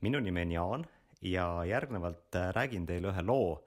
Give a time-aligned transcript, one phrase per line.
[0.00, 0.86] minu nimi on Jaan
[1.22, 3.60] ja järgnevalt äh, räägin teile ühe loo,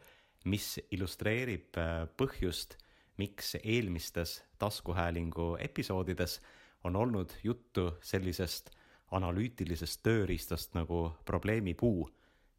[0.50, 2.78] mis illustreerib äh, põhjust,
[3.22, 6.40] miks eelmistes taskuhäälingu episoodides
[6.84, 8.72] on olnud juttu sellisest
[9.14, 12.08] analüütilisest tööriistast nagu probleemipuu,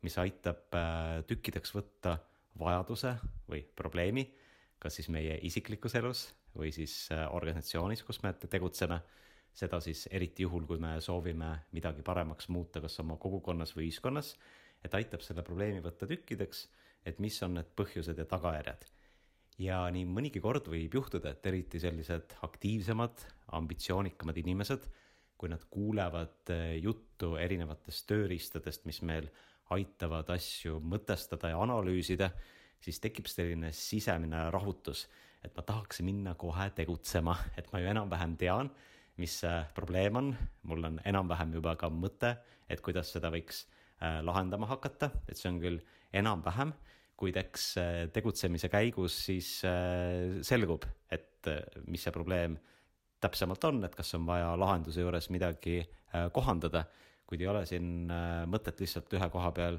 [0.06, 2.18] mis aitab äh, tükkideks võtta
[2.58, 3.16] vajaduse
[3.50, 4.28] või probleemi,
[4.78, 9.00] kas siis meie isiklikus elus või siis organisatsioonis, kus me tegutseme
[9.54, 14.34] seda siis eriti juhul, kui me soovime midagi paremaks muuta, kas oma kogukonnas või ühiskonnas,
[14.84, 16.66] et aitab selle probleemi võtta tükkideks,
[17.06, 18.90] et mis on need põhjused ja tagajärjed.
[19.58, 23.20] ja nii mõnigi kord võib juhtuda, et eriti sellised aktiivsemad,
[23.54, 24.88] ambitsioonikamad inimesed,
[25.38, 29.28] kui nad kuulevad eh, juttu erinevatest tööriistadest, mis meil
[29.70, 32.32] aitavad asju mõtestada ja analüüsida,
[32.82, 35.06] siis tekib selline sisemine rahutus,
[35.44, 38.72] et ma tahaks minna kohe tegutsema, et ma ju enam-vähem tean
[39.20, 40.32] mis see probleem on,
[40.68, 42.34] mul on enam-vähem juba ka mõte,
[42.70, 43.64] et kuidas seda võiks
[44.02, 45.80] äh, lahendama hakata, et see on küll
[46.14, 46.72] enam-vähem,
[47.18, 51.50] kuid eks äh, tegutsemise käigus siis äh, selgub, et
[51.92, 52.56] mis see probleem
[53.20, 55.82] täpsemalt on, et kas on vaja lahenduse juures midagi
[56.32, 56.84] kohandada,
[57.28, 58.08] kuid ei ole siin
[58.48, 59.76] mõtet lihtsalt ühe koha peal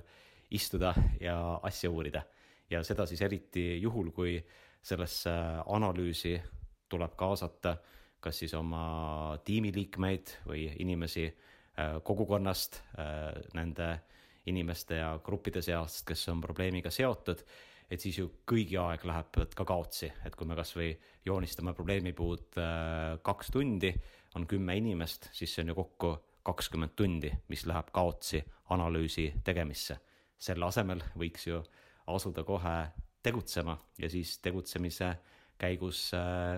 [0.54, 2.22] istuda ja asja uurida.
[2.70, 4.36] ja seda siis eriti juhul, kui
[4.86, 5.34] sellesse
[5.66, 6.36] analüüsi
[6.90, 13.92] tuleb kaasata äh, kas siis oma tiimiliikmeid või inimesi äh, kogukonnast, äh, nende
[14.50, 17.42] inimeste ja gruppide seast, kes on probleemiga seotud,
[17.90, 20.90] et siis ju kõigi aeg läheb ka kaotsi, et kui me kasvõi
[21.26, 23.94] joonistame probleemipuud äh, kaks tundi,
[24.36, 26.16] on kümme inimest, siis see on ju kokku
[26.46, 30.02] kakskümmend tundi, mis läheb kaotsi analüüsi tegemisse.
[30.38, 31.62] selle asemel võiks ju
[32.12, 32.76] asuda kohe
[33.23, 35.16] tegutsema ja siis tegutsemise
[35.58, 36.12] käigus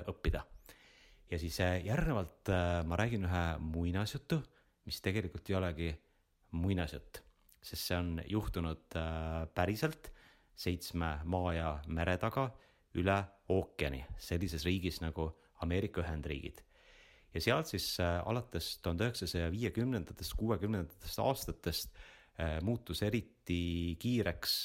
[0.09, 0.41] õppida
[1.31, 4.39] ja siis äh, järgnevalt äh, ma räägin ühe muinasjutu,
[4.87, 5.89] mis tegelikult ei olegi
[6.55, 7.21] muinasjutt,
[7.61, 10.11] sest see on juhtunud äh, päriselt
[10.57, 12.47] seitsme maa ja mere taga
[12.97, 13.17] üle
[13.53, 15.29] ookeani, sellises riigis nagu
[15.61, 16.63] Ameerika Ühendriigid.
[17.33, 21.99] ja sealt siis alates tuhande üheksasaja viiekümnendatest, kuuekümnendatest aastatest
[22.63, 24.55] muutus eriti kiireks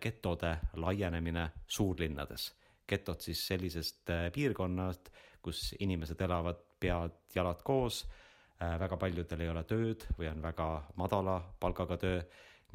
[0.00, 2.50] getode laienemine suurlinnades
[2.88, 5.10] getod siis sellisest piirkonnast,
[5.42, 8.02] kus inimesed elavad pead-jalad koos.
[8.62, 10.66] Äh, väga paljudel ei ole tööd või on väga
[10.96, 12.20] madala palgaga töö,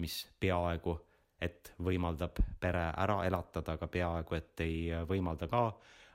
[0.04, 0.98] mis peaaegu,
[1.42, 5.72] et võimaldab pere ära elatada, aga peaaegu, et ei võimalda ka.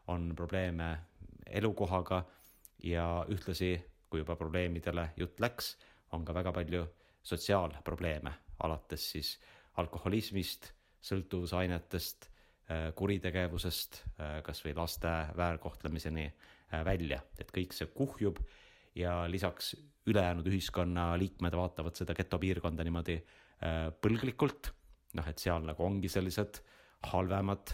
[0.07, 0.99] on probleeme
[1.47, 2.25] elukohaga
[2.83, 3.79] ja ühtlasi,
[4.11, 5.77] kui juba probleemidele jutt läks,
[6.13, 6.87] on ka väga palju
[7.23, 9.39] sotsiaalprobleeme, alates siis
[9.77, 12.32] alkoholismist, sõltuvusainetest Äh,
[12.97, 18.39] kuritegevusest, äh, kasvõi laste väärkohtlemiseni äh, välja, et kõik see kuhjub
[18.95, 19.75] ja lisaks
[20.07, 23.21] ülejäänud ühiskonna liikmed vaatavad seda getopiirkonda niimoodi
[24.03, 24.73] põlglikult.
[25.15, 26.59] noh, et seal nagu ongi sellised
[27.13, 27.71] halvemad,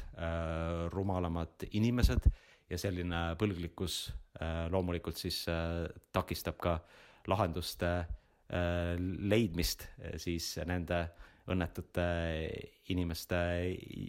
[0.93, 2.27] rumalamad inimesed
[2.69, 3.97] ja selline põlglikkus
[4.69, 5.47] loomulikult siis
[6.13, 6.75] takistab ka
[7.33, 7.93] lahenduste
[9.33, 9.87] leidmist
[10.21, 11.01] siis nende
[11.49, 12.05] õnnetute
[12.93, 13.39] inimeste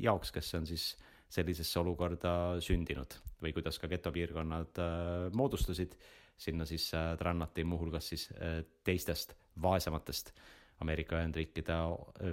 [0.03, 0.91] jaoks, kes on siis
[1.29, 2.31] sellisesse olukorda
[2.63, 5.95] sündinud või kuidas ka getopiirkonnad äh, moodustusid.
[6.39, 10.33] sinna siis äh, rännati muuhulgas siis äh, teistest vaesematest
[10.79, 11.75] Ameerika Ühendriikide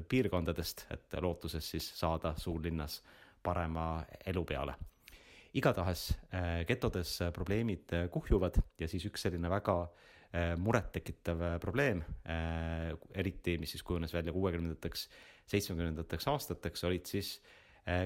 [0.08, 3.02] piirkondadest, et lootuses siis saada suurlinnas
[3.42, 4.74] parema elu peale
[5.54, 6.12] igatahes
[6.68, 9.96] getodes probleemid kuhjuvad ja siis üks selline väga Äh,
[10.58, 15.08] murettekitav äh, probleem, äh, eriti, mis siis kujunes välja kuuekümnendateks,
[15.46, 17.36] seitsmekümnendateks aastateks, olid siis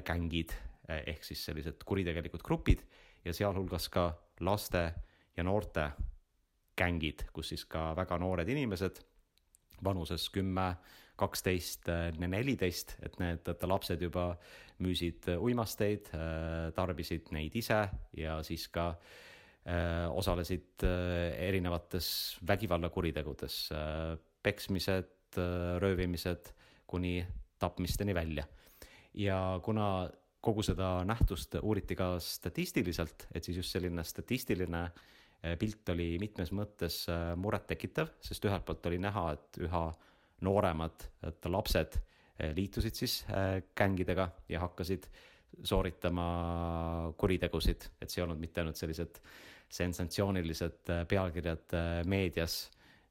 [0.05, 0.53] gängid
[0.93, 2.83] ehk siis sellised kuritegelikud grupid
[3.25, 4.11] ja sealhulgas ka
[4.45, 4.83] laste
[5.33, 5.87] ja noorte
[6.77, 9.01] gängid, kus siis ka väga noored inimesed
[9.81, 10.75] vanuses kümme,
[11.17, 11.89] kaksteist,
[12.21, 14.35] neliteist, et need et lapsed juba
[14.85, 16.13] müüsid uimasteid,
[16.77, 17.81] tarbisid neid ise
[18.21, 19.30] ja siis ka äh, Äh,
[20.13, 25.17] osalesid äh, erinevates vägivallakuritegudes, äh, peksmised,
[25.79, 26.49] röövimised
[26.91, 27.27] kuni
[27.59, 28.45] tapmisteni välja.
[29.15, 34.91] ja kuna kogu seda nähtust uuriti ka statistiliselt, et siis just selline statistiline
[35.59, 37.05] pilt oli mitmes mõttes
[37.37, 39.85] murettekitav, sest ühelt poolt oli näha, et üha
[40.43, 42.01] nooremad, et lapsed
[42.57, 43.21] liitusid siis
[43.79, 45.07] gängidega ja hakkasid
[45.67, 46.27] sooritama
[47.21, 49.21] kuritegusid, et see ei olnud mitte ainult sellised
[49.71, 52.65] sensatsioonilised äh, pealkirjad äh, meedias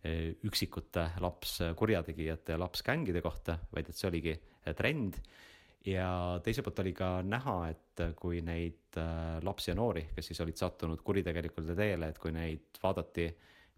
[0.03, 4.35] äh, üksikute lapskurjategijate ja lapsgängide kohta, vaid et see oligi
[4.75, 5.21] trend.
[5.85, 8.97] ja teiselt poolt oli ka näha, et kui neid
[9.47, 13.29] lapsi ja noori, kes siis olid sattunud kuritegelikule teele, et kui neid vaadati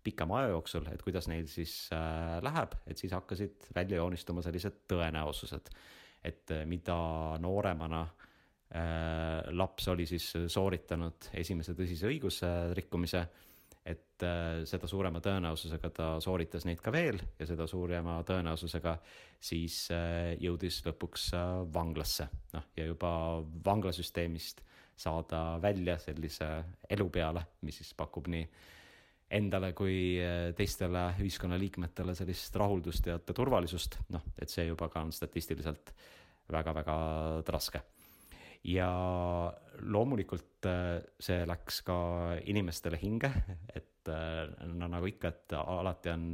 [0.03, 4.81] pikema aja jooksul, et kuidas neil siis äh, läheb, et siis hakkasid välja joonistuma sellised
[4.89, 5.69] tõenäosused.
[6.23, 6.95] et mida
[7.41, 8.30] nooremana äh,
[8.71, 13.25] laps oli siis sooritanud esimese tõsise õigusrikkumise,
[13.85, 18.97] et äh, seda suurema tõenäosusega ta sooritas neid ka veel ja seda suurema tõenäosusega
[19.41, 23.13] siis äh, jõudis lõpuks äh, vanglasse, noh ja juba
[23.65, 24.61] vanglasüsteemist
[25.01, 26.49] saada välja sellise
[26.93, 28.45] elu peale, mis siis pakub nii
[29.31, 30.19] endale kui
[30.57, 35.93] teistele ühiskonnaliikmetele sellist rahuldust ja turvalisust, noh, et see juba ka on statistiliselt
[36.51, 36.97] väga-väga
[37.47, 37.79] raske.
[38.63, 38.89] Ja
[39.81, 41.97] loomulikult eh, see läks ka
[42.45, 43.31] inimestele hinge,
[43.73, 46.25] et eh, no nagu ikka, et alati on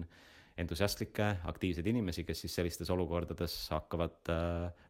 [0.58, 4.32] entusiastlikke, aktiivseid inimesi, kes siis sellistes olukordades hakkavad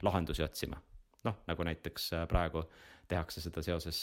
[0.07, 0.80] lahendusi otsima.
[1.28, 2.62] noh, nagu näiteks praegu
[3.07, 3.98] tehakse seda seoses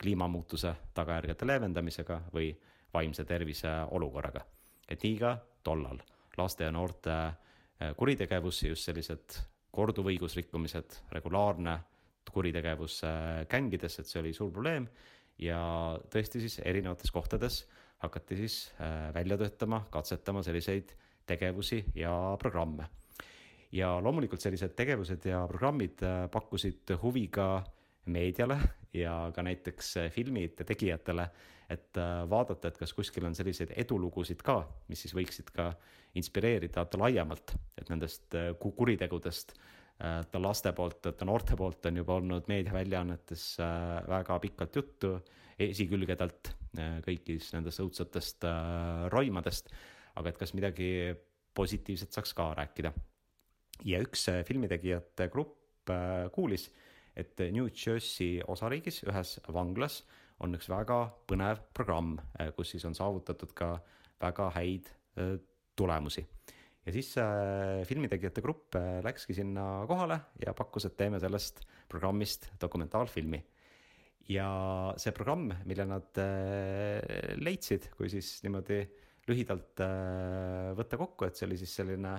[0.00, 2.54] kliimamuutuse tagajärgede leevendamisega või
[2.94, 4.40] vaimse tervise olukorraga.
[4.88, 6.00] et nii ka tollal
[6.40, 9.38] laste ja noorte äh, kuritegevus, just sellised
[9.74, 11.78] korduvõigusrikkumised, regulaarne
[12.32, 14.88] kuritegevus äh, gängides, et see oli suur probleem
[15.40, 15.60] ja
[16.12, 17.64] tõesti siis erinevates kohtades
[18.04, 20.94] hakati siis äh, välja töötama, katsetama selliseid
[21.26, 22.88] tegevusi ja programme.
[23.72, 26.02] ja loomulikult sellised tegevused ja programmid
[26.32, 27.62] pakkusid huvi ka
[28.06, 28.58] meediale
[28.92, 31.28] ja ka näiteks filmide tegijatele
[31.70, 35.70] et äh, vaadata, et kas kuskil on selliseid edulugusid ka, mis siis võiksid ka
[36.18, 39.54] inspireerida laiemalt, et nendest äh, kuritegudest
[40.00, 45.14] ta laste poolt, ta noorte poolt on juba olnud meediaväljaannetes äh, väga pikalt juttu,
[45.60, 46.54] esikülgedelt
[47.04, 48.44] kõigist nendest õudsetest
[49.10, 49.72] roimadest,
[50.16, 50.86] aga et kas midagi
[51.58, 52.92] positiivset saaks ka rääkida.
[53.84, 55.90] ja üks filmitegijate grupp
[56.32, 56.70] kuulis,
[57.16, 60.00] et New Jersey osariigis ühes vanglas
[60.40, 63.74] on üks väga põnev programm, äh, kus siis on saavutatud ka
[64.20, 64.88] väga häid
[65.18, 65.36] äh,
[65.76, 66.26] tulemusi.
[66.86, 73.42] Ja siis äh, filmitegijate grupp läkski sinna kohale ja pakkus, et teeme sellest programmist dokumentaalfilmi.
[74.30, 74.48] ja
[75.00, 76.18] see programm, mille nad
[77.42, 78.84] leidsid, kui siis niimoodi
[79.26, 79.82] lühidalt
[80.78, 82.12] võtta kokku, et see oli siis selline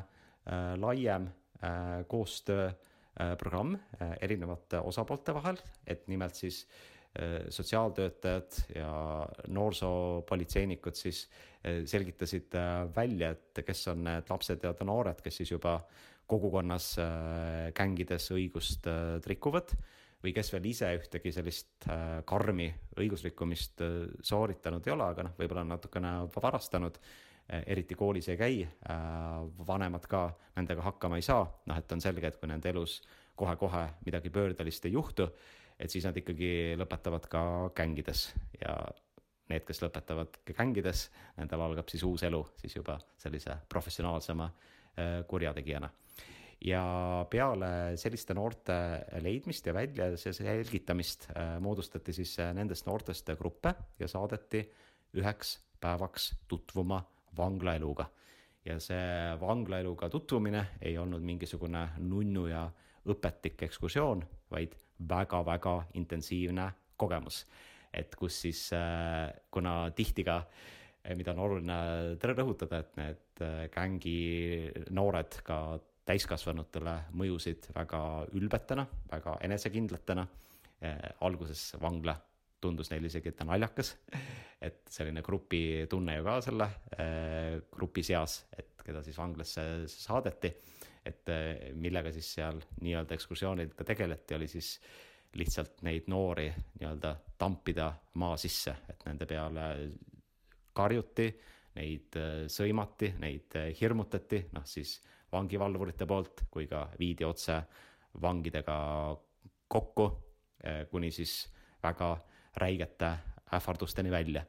[0.82, 1.30] laiem
[2.12, 2.68] koostöö
[3.40, 3.78] programm
[4.20, 7.01] erinevate osapoolte vahel, et nimelt siis Äh,
[7.50, 8.92] sotsiaaltöötajad ja
[9.48, 11.26] noorsoopolitseinikud siis
[11.66, 15.82] äh, selgitasid äh, välja, et kes on need lapsed ja noored, kes siis juba
[16.32, 16.94] kogukonnas
[17.76, 18.86] gängides õigust
[19.28, 19.74] rikuvad
[20.24, 21.88] või kes veel ise ühtegi sellist
[22.30, 23.84] karmi õigusrikkumist
[24.24, 27.02] sooritanud ei ole, aga noh, võib-olla on natukene varastanud,
[27.68, 28.62] eriti koolis ei käi,
[29.68, 33.02] vanemad ka nendega hakkama ei saa, noh et on selge, et kui nende elus
[33.36, 35.28] kohe-kohe midagi pöördelist ei juhtu,
[35.82, 37.44] et siis nad ikkagi lõpetavad ka
[37.78, 38.28] gängides
[38.62, 38.76] ja
[39.52, 41.08] need, kes lõpetavad gängides,
[41.40, 45.90] nendel algab siis uus elu siis juba sellise professionaalsema äh, kurjategijana.
[46.62, 46.84] ja
[47.30, 48.76] peale selliste noorte
[49.26, 54.64] leidmist ja välja selgitamist äh, moodustati siis äh, nendest noortest gruppe ja saadeti
[55.18, 57.02] üheks päevaks tutvuma
[57.38, 58.06] vanglaeluga.
[58.66, 62.70] ja see vanglaeluga tutvumine ei olnud mingisugune nunnu ja
[63.10, 64.76] õpetlik ekskursioon, vaid
[65.10, 67.46] väga-väga intensiivne kogemus.
[67.94, 70.38] et kus siis, äh, kuna tihti ka,
[71.04, 75.58] äh, mida on oluline rõhutada, et need äh, gängi noored ka
[76.08, 80.28] täiskasvanutele mõjusid väga ülbetena, väga enesekindlatena.
[81.22, 82.16] alguses vangla
[82.60, 83.92] tundus neile isegi, et ta naljakas,
[84.66, 86.68] et selline grupitunne ju ka selle
[87.70, 90.50] grupi seas, et keda siis vanglasse saadeti
[91.06, 94.76] et eh, millega siis seal nii-öelda ekskursioonil ka tegeleti, oli siis
[95.40, 97.90] lihtsalt neid noori nii-öelda tampida
[98.22, 99.68] maa sisse, et nende peale
[100.78, 101.28] karjuti,
[101.80, 105.00] neid eh, sõimati, neid eh, hirmutati, noh siis
[105.32, 107.62] vangivalvurite poolt kui ka viidi otse
[108.22, 108.76] vangidega
[109.72, 110.06] kokku,
[110.92, 111.46] kuni siis
[111.82, 112.10] väga
[112.60, 113.08] räigete
[113.56, 114.44] ähvardusteni välja.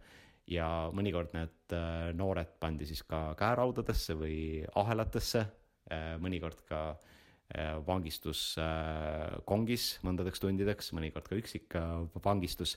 [0.50, 1.76] Ja mõnikord need
[2.18, 4.34] noored pandi siis ka käeraudadesse või
[4.82, 5.61] ahelatesse Äh,
[6.22, 11.76] mõnikord ka äh, vangistus äh, kongis mõndadeks tundideks, mõnikord ka üksik
[12.24, 12.76] vangistus.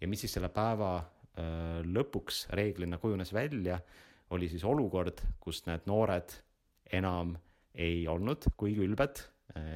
[0.00, 1.00] ja mis siis selle päeva
[1.88, 3.78] lõpuks reeglina kujunes välja,
[4.36, 6.34] oli siis olukord, kus need noored
[6.92, 7.38] enam
[7.72, 9.22] ei olnud kuigi ülbed,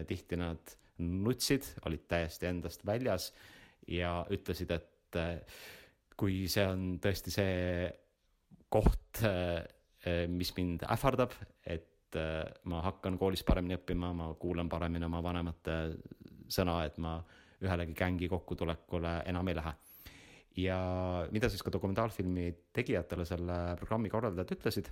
[0.04, 3.30] tihti nad nutsid, olid täiesti endast väljas
[3.88, 5.18] ja ütlesid, et
[6.12, 7.88] kui see on tõesti see
[8.68, 9.24] koht,
[10.28, 11.32] mis mind ähvardab,
[11.64, 15.76] et et äh, ma hakkan koolis paremini õppima, ma kuulan paremini oma vanemate
[16.48, 17.18] sõna, et ma
[17.62, 19.74] ühelegi gängi kokkutulekule enam ei lähe.
[20.56, 20.78] ja
[21.32, 24.88] mida siis ka dokumentaalfilmi tegijatele selle programmi korraldajad ütlesid,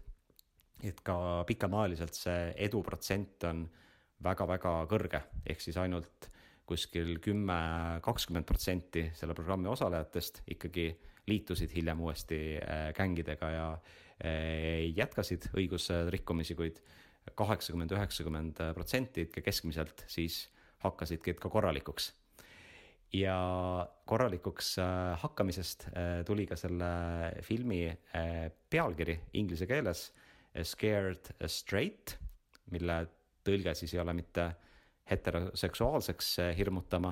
[0.85, 3.65] et ka pikemaajaliselt see eduprotsent on
[4.25, 6.29] väga-väga kõrge, ehk siis ainult
[6.69, 7.57] kuskil kümme,
[8.05, 10.89] kakskümmend protsenti selle programmi osalejatest ikkagi
[11.29, 16.81] liitusid hiljem uuesti äh, gängidega ja äh, jätkasid õigusrikkumisi, kuid
[17.35, 20.45] kaheksakümmend, üheksakümmend protsenti ikka keskmiselt siis
[20.85, 22.13] hakkasidki ka korralikuks.
[23.15, 23.37] Ja
[24.11, 26.89] korralikuks äh, hakkamisest äh, tuli ka selle
[27.47, 30.09] filmi äh, pealkiri inglise keeles
[30.55, 32.17] Scared Straight,
[32.71, 33.01] mille
[33.47, 34.49] tõlge siis ei ole mitte
[35.11, 37.11] heteroseksuaalseks hirmutama,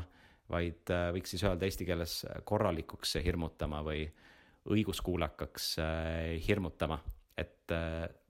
[0.50, 4.04] vaid võiks siis öelda eesti keeles korralikuks hirmutama või
[4.70, 5.66] õiguskuulekaks
[6.46, 7.00] hirmutama,
[7.34, 7.74] et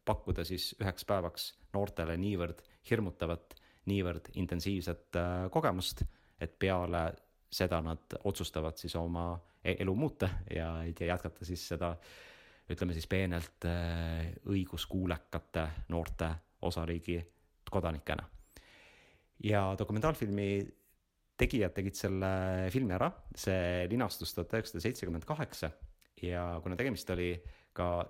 [0.04, 3.54] pakkuda siis üheks päevaks noortele niivõrd hirmutavat,
[3.86, 5.18] niivõrd intensiivset
[5.54, 6.02] kogemust,
[6.42, 7.04] et peale
[7.52, 9.32] seda nad otsustavad siis oma
[9.64, 11.92] e-, elu muuta ja, ja jätkata siis seda,
[12.72, 16.30] ütleme siis peenelt äh, õiguskuulekate noorte
[16.62, 17.18] osariigi
[17.70, 18.24] kodanikena.
[19.44, 20.48] ja dokumentaalfilmi
[21.36, 22.32] tegijad tegid selle
[22.70, 25.72] filmi ära, see linastus tuhat üheksasada seitsekümmend kaheksa
[26.22, 27.34] ja kuna tegemist oli
[27.72, 28.04] ka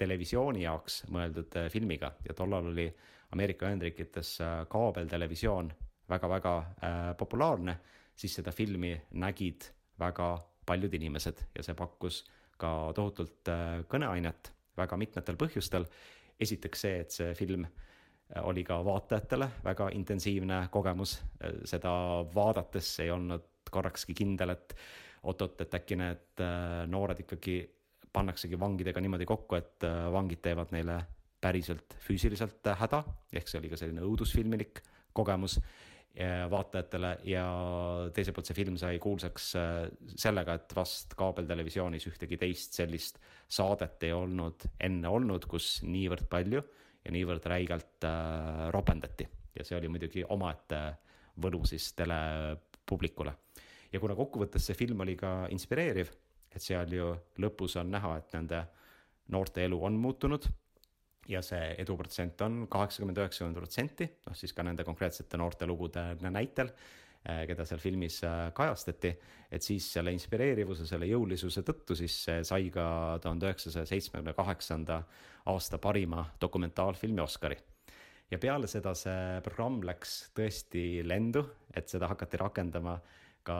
[0.00, 2.12] televisiooni jaoks mõeldud äh, filmiga.
[2.26, 2.88] Ja tollal oli
[3.34, 5.70] Ameerika Ühendriikides äh, kaabeltelevisioon
[6.10, 7.78] väga-väga äh, populaarne.
[8.16, 10.32] Siis seda filmi nägid väga
[10.66, 12.22] paljud inimesed ja see pakkus
[12.60, 13.48] ka tohutult
[13.88, 15.86] kõneainet väga mitmetel põhjustel.
[16.40, 17.64] esiteks see, et see film
[18.44, 21.16] oli ka vaatajatele väga intensiivne kogemus,
[21.64, 21.90] seda
[22.34, 24.76] vaadates ei olnud korrakski kindel, et
[25.22, 26.44] oot-oot, et äkki need
[26.92, 27.56] noored ikkagi
[28.12, 31.00] pannaksegi vangidega niimoodi kokku, et vangid teevad neile
[31.40, 34.82] päriselt füüsiliselt häda, ehk see oli ka selline õudusfilmilik
[35.16, 35.58] kogemus
[36.50, 37.18] vaatajatele.
[37.30, 37.44] Ja
[38.14, 39.76] teiselt poolt see film sai kuulsaks äh,
[40.18, 46.62] sellega, et vast kaabeltelevisioonis ühtegi teist sellist saadet ei olnud enne olnud, kus niivõrd palju
[47.04, 49.28] ja niivõrd räigelt äh, ropendati.
[49.56, 50.80] Ja see oli muidugi omaette
[51.40, 53.34] võlu siis telepublikule.
[53.92, 56.10] ja kuna kokkuvõttes see film oli ka inspireeriv,
[56.54, 58.64] et seal ju lõpus on näha, et nende
[59.30, 60.48] noorte elu on muutunud
[61.30, 66.72] ja see eduprotsent on kaheksakümmend, üheksakümmend protsenti, noh siis ka nende konkreetsete noorte lugude näitel,
[67.22, 69.12] eh, keda seal filmis eh, kajastati,
[69.50, 72.16] et siis selle inspireerivuse, selle jõulisuse tõttu siis
[72.48, 72.86] sai ka
[73.22, 75.02] tuhande üheksasaja seitsmekümne kaheksanda
[75.50, 77.58] aasta parima dokumentaalfilmi Oscari.
[78.30, 81.42] ja peale seda see programm läks tõesti lendu,
[81.74, 83.00] et seda hakati rakendama
[83.46, 83.58] ka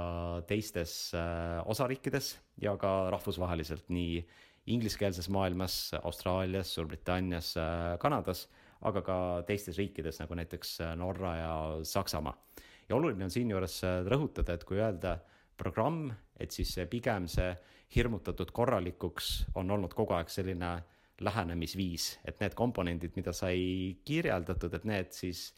[0.48, 4.20] teistes eh, osariikides ja ka rahvusvaheliselt, nii
[4.70, 7.54] ingliskeelses maailmas, Austraalias, Suurbritannias,
[7.98, 8.44] Kanadas,
[8.86, 9.16] aga ka
[9.48, 12.36] teistes riikides nagu näiteks Norra ja Saksamaa.
[12.88, 15.16] ja oluline on siinjuures rõhutada, et kui öelda
[15.56, 17.50] programm, et siis pigem see
[17.96, 20.76] hirmutatud korralikuks on olnud kogu aeg selline
[21.20, 25.50] lähenemisviis, et need komponendid, mida sai kirjeldatud, et need siis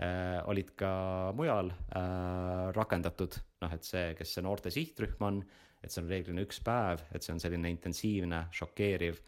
[0.00, 0.92] äh, olid ka
[1.36, 5.40] mujal äh, rakendatud, noh, et see, kes see noorte sihtrühm on,
[5.82, 9.18] et see on reeglina üks päev, et see on selline intensiivne, šokeeriv,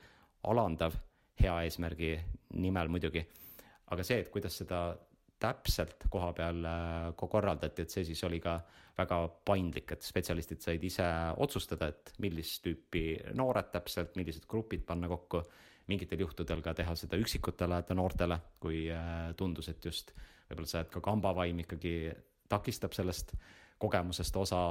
[0.50, 0.96] alandav,
[1.40, 2.14] hea eesmärgi
[2.62, 3.24] nimel muidugi.
[3.94, 4.86] aga see, et kuidas seda
[5.44, 8.58] täpselt koha peal äh, korraldati, et see siis oli ka
[8.96, 11.06] väga paindlik, et spetsialistid said ise
[11.42, 15.42] otsustada, et millist tüüpi noored täpselt, millised grupid panna kokku,
[15.90, 20.14] mingitel juhtudel ka teha seda üksikutele noortele, kui äh, tundus, et just
[20.48, 21.94] võib-olla see, et ka kambavaim ikkagi
[22.48, 23.34] takistab sellest
[23.84, 24.62] kogemusest osa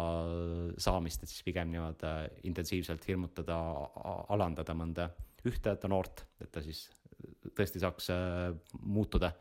[0.82, 2.16] saamist, et siis pigem nii-öelda
[2.50, 3.60] intensiivselt hirmutada,
[4.34, 5.08] alandada mõnda
[5.48, 6.88] ühte noort, et ta siis
[7.56, 9.34] tõesti saaks äh, muutuda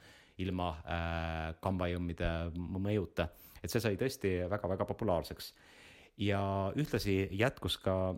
[0.43, 3.29] ilma äh, kambajõmmide mõjuta,
[3.62, 5.52] et see sai tõesti väga-väga populaarseks.
[6.19, 6.41] ja
[6.76, 8.14] ühtlasi jätkus ka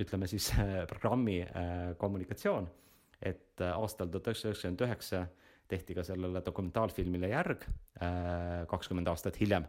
[0.00, 0.50] ütleme siis
[0.90, 2.68] programmi äh, kommunikatsioon,
[3.22, 5.26] et aastal tuhat üheksasada üheksakümmend üheksa
[5.68, 7.62] tehti ka sellele dokumentaalfilmile järg
[8.68, 9.64] kakskümmend aastat hiljem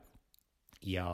[0.85, 1.05] ja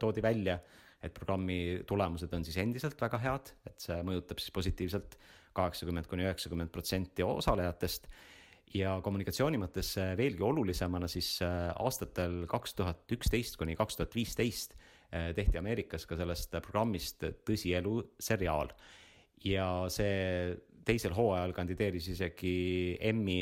[0.00, 0.58] toodi välja,
[1.02, 5.18] et programmi tulemused on siis endiselt väga head, et see mõjutab siis positiivselt
[5.56, 8.08] kaheksakümmend kuni üheksakümmend protsenti osalejatest
[8.76, 14.76] ja kommunikatsiooni mõttes veelgi olulisemana siis äh, aastatel kaks tuhat üksteist kuni kaks tuhat viisteist
[14.76, 18.72] äh, tehti Ameerikas ka sellest programmist tõsielu seriaal.
[19.44, 20.56] ja see
[20.86, 23.40] teisel hooajal kandideeris isegi Emmy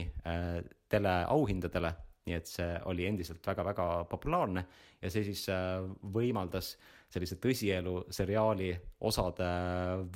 [0.90, 1.92] teleauhindadele
[2.24, 4.64] nii et see oli endiselt väga-väga populaarne
[5.02, 5.82] ja see siis äh,
[6.14, 6.74] võimaldas
[7.12, 8.70] sellise tõsielu seriaali
[9.04, 9.48] osade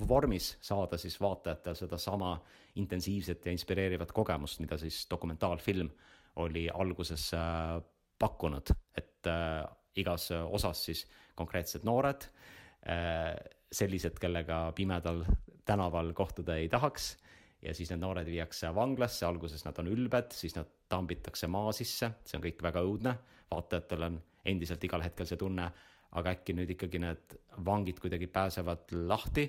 [0.09, 2.33] vormis saada siis vaatajatel sedasama
[2.81, 5.91] intensiivset ja inspireerivat kogemust, mida siis dokumentaalfilm
[6.45, 7.77] oli alguses äh,
[8.19, 9.63] pakkunud, et äh,
[10.01, 11.05] igas osas siis
[11.39, 12.25] konkreetsed noored
[13.75, 15.25] sellised, kellega pimedal
[15.67, 17.09] tänaval kohtuda ei tahaks
[17.63, 22.13] ja siis need noored viiakse vanglasse, alguses nad on ülbed, siis nad tambitakse maa sisse,
[22.25, 23.15] see on kõik väga õudne,
[23.51, 25.67] vaatajatel on endiselt igal hetkel see tunne,
[26.19, 27.37] aga äkki nüüd ikkagi need
[27.67, 29.49] vangid kuidagi pääsevad lahti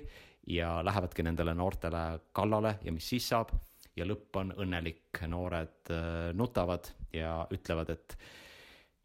[0.52, 2.04] ja lähevadki nendele noortele
[2.36, 3.54] kallale ja mis siis saab
[3.96, 8.16] ja lõpp on õnnelik, noored äh, nutavad ja ütlevad, et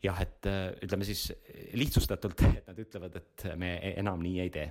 [0.04, 1.30] jah, et äh, ütleme siis
[1.78, 4.68] lihtsustatult, et nad ütlevad, et me enam nii ei tee.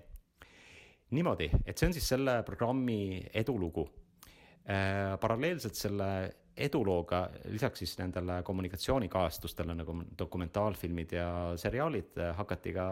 [1.14, 3.84] niimoodi, et see on siis selle programmi edulugu
[5.20, 6.08] paralleelselt selle
[6.56, 11.28] edulooga, lisaks siis nendele kommunikatsioonikajastustele nagu dokumentaalfilmid ja
[11.58, 12.88] seriaalid, äh, hakati ka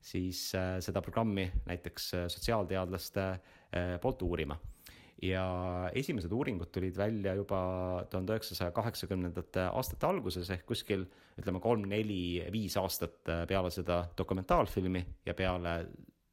[0.00, 3.32] siis äh, seda programmi näiteks sotsiaalteadlaste
[4.02, 4.56] poolt uurima.
[5.22, 5.42] ja
[5.94, 7.58] esimesed uuringud tulid välja juba
[8.10, 11.04] tuhande üheksasaja kaheksakümnendate aastate alguses ehk kuskil
[11.38, 15.74] ütleme kolm-neli-viis aastat peale seda dokumentaalfilmi ja peale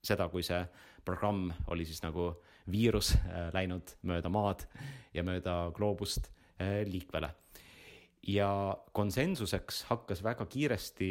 [0.01, 0.61] seda, kui see
[1.05, 2.29] programm oli siis nagu
[2.71, 4.65] viirus äh, läinud mööda maad
[5.13, 7.33] ja mööda gloobust äh, liikvele.
[8.27, 8.49] ja
[8.91, 11.07] konsensuseks hakkas väga kiiresti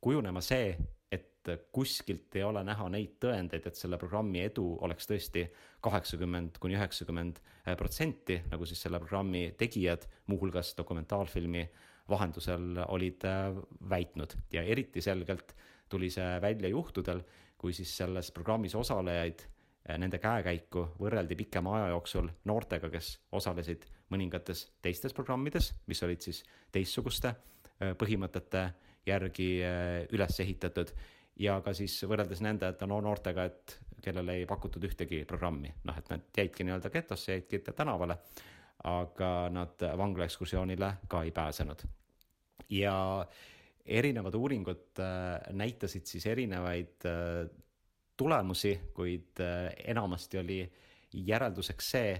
[0.00, 0.76] kujunema see,
[1.10, 5.46] et kuskilt ei ole näha neid tõendeid, et selle programmi edu oleks tõesti
[5.82, 7.40] kaheksakümmend kuni üheksakümmend
[7.76, 11.64] protsenti, nagu siis selle programmi tegijad, muuhulgas dokumentaalfilmi
[12.08, 13.52] vahendusel olid äh,
[13.90, 15.54] väitnud ja eriti selgelt
[15.88, 17.22] tuli see välja juhtudel,
[17.58, 19.42] kui siis selles programmis osalejaid,
[19.96, 26.42] nende käekäiku võrreldi pikema aja jooksul noortega, kes osalesid mõningates teistes programmides, mis olid siis
[26.72, 28.64] teistsuguste eh, põhimõtete
[29.08, 30.92] järgi eh, üles ehitatud
[31.40, 36.10] ja ka siis võrreldes nende no, noortega, et kellele ei pakutud ühtegi programmi, noh, et
[36.12, 38.18] nad jäidki nii-öelda getosse, jäidki tänavale,
[38.88, 41.82] aga nad vanglaekskursioonile ka ei pääsenud.
[42.70, 43.26] ja
[43.88, 47.48] erinevad uuringud äh, näitasid siis erinevaid äh,
[48.18, 50.60] tulemusi, kuid äh, enamasti oli
[51.12, 52.12] järelduseks see,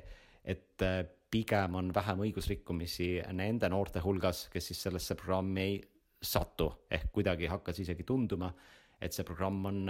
[0.48, 0.80] et
[1.28, 5.74] pigem on vähem õigusrikkumisi nende noorte hulgas, kes siis sellesse programmi ei
[6.24, 8.48] satu, ehk kuidagi hakkas isegi tunduma,
[8.96, 9.82] et see programm on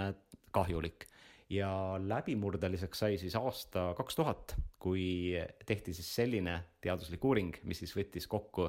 [0.51, 1.07] kahjulik.
[1.49, 5.33] ja läbimurdeliseks sai siis aasta kaks tuhat, kui
[5.65, 8.67] tehti siis selline teaduslik uuring, mis siis võttis kokku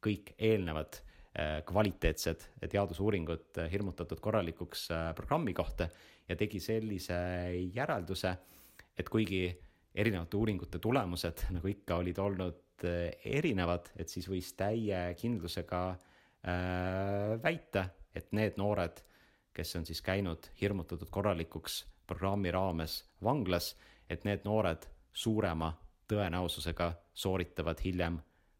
[0.00, 1.02] kõik eelnevad
[1.32, 5.86] Äh, kvaliteetsed teadusuuringud hirmutatud korralikuks äh, programmi kohta
[6.32, 7.18] ja tegi sellise
[7.74, 8.32] järelduse,
[8.96, 9.44] et kuigi
[9.94, 17.36] erinevate uuringute tulemused, nagu ikka, olid olnud äh, erinevad, et siis võis täie kindlusega äh,
[17.42, 19.04] väita, et need noored,
[19.52, 23.74] kes on siis käinud hirmutatud korralikuks programmi raames vanglas,
[24.08, 25.72] et need noored suurema
[26.08, 28.18] tõenäosusega sooritavad hiljem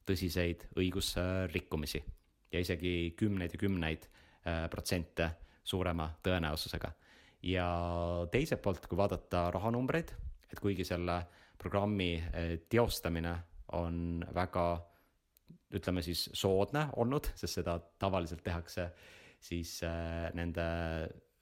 [0.08, 2.02] tõsiseid õigusrikkumisi
[2.52, 5.30] ja isegi kümneid ja kümneid äh, protsente
[5.64, 6.92] suurema tõenäosusega.
[7.42, 7.66] Ja
[8.31, 10.12] teiselt poolt, kui vaadata rahanumbreid,
[10.52, 11.22] et kuigi selle
[11.59, 13.35] programmi äh, teostamine
[13.78, 14.66] on väga
[15.72, 18.90] ütleme siis soodne olnud, sest seda tavaliselt tehakse
[19.42, 20.64] siis äh, nende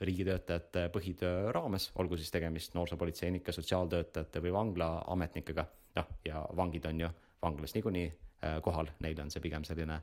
[0.01, 5.67] riigitöötajate põhitöö raames, olgu siis tegemist noorsoopolitseinike, sotsiaaltöötajate või vanglaametnikega.
[5.97, 7.09] noh, ja vangid on ju
[7.43, 8.07] vanglas niikuinii
[8.65, 9.99] kohal, neile on see pigem selline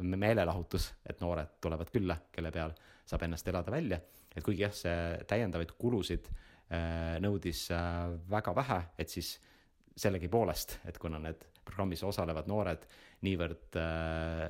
[0.00, 2.74] meelelahutus, et noored tulevad külla, kelle peal
[3.08, 4.00] saab ennast elada välja.
[4.36, 4.96] et kuigi jah, see
[5.26, 9.32] täiendavaid kulusid äh, nõudis äh, väga vähe, et siis
[9.98, 12.84] sellegipoolest, et kuna need programmis osalevad noored
[13.26, 14.44] niivõrd äh,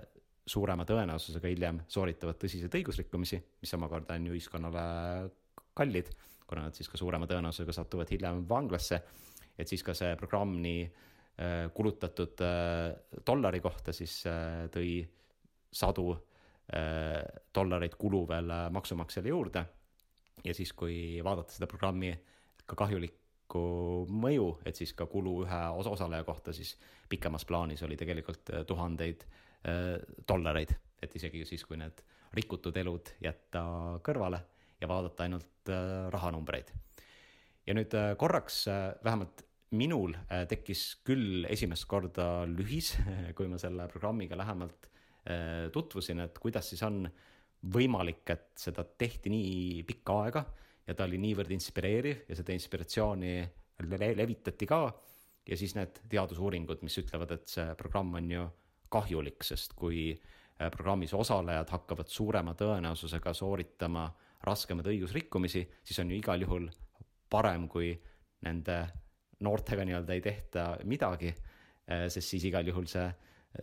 [0.49, 4.85] suurema tõenäosusega hiljem sooritavad tõsiseid õigusrikkumisi, mis omakorda on ju ühiskonnale
[5.79, 6.11] kallid,
[6.49, 9.01] kuna nad siis ka suurema tõenäosusega satuvad hiljem vanglasse,
[9.57, 10.89] et siis ka see programm nii
[11.71, 12.41] kulutatud
[13.27, 14.25] dollari kohta siis
[14.75, 14.97] tõi
[15.73, 17.23] sadu äh,
[17.55, 19.65] dollareid kulu veel äh, maksumaksjale juurde.
[20.45, 22.13] ja siis, kui vaadata seda programmi
[22.67, 23.63] ka kahjulikku
[24.09, 26.77] mõju, et siis ka kulu ühe osa osaleja kohta, siis
[27.09, 29.27] pikemas plaanis oli tegelikult äh, tuhandeid
[30.29, 30.71] dollareid,
[31.03, 31.99] et isegi siis, kui need
[32.39, 33.61] rikutud elud jätta
[34.07, 34.39] kõrvale
[34.79, 35.71] ja vaadata ainult
[36.15, 36.71] rahanumbreid.
[37.67, 38.61] ja nüüd korraks
[39.05, 39.43] vähemalt
[39.75, 40.15] minul
[40.49, 42.95] tekkis küll esimest korda lühis,
[43.37, 44.98] kui ma selle programmiga lähemalt Äh,
[45.73, 47.03] tutvusin, et kuidas siis on
[47.75, 50.45] võimalik, et seda tehti nii pikka aega
[50.89, 53.35] ja ta oli niivõrd inspireeriv ja seda inspiratsiooni
[53.89, 54.81] le levitati ka.
[55.49, 58.43] ja siis need teadusuuringud, mis ütlevad, et see programm on ju
[58.93, 64.09] kahjulik, sest kui äh, programmis osalejad hakkavad suurema tõenäosusega sooritama
[64.45, 66.69] raskemaid õigusrikkumisi, siis on ju igal juhul
[67.31, 67.95] parem, kui
[68.45, 68.77] nende
[69.41, 73.09] noortega nii-öelda ei tehta midagi, äh, sest siis igal juhul see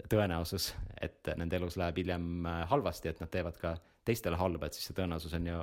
[0.09, 0.71] tõenäosus,
[1.01, 4.97] et nende elus läheb hiljem halvasti, et nad teevad ka teistele halba, et siis see
[4.97, 5.59] tõenäosus on ju